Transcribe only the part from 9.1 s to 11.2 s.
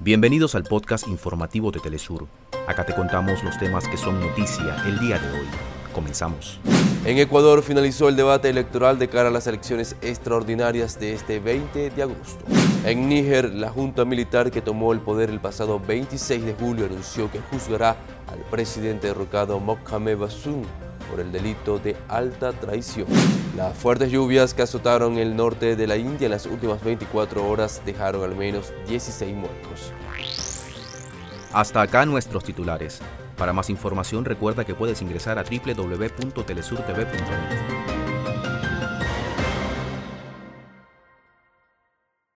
a las elecciones extraordinarias de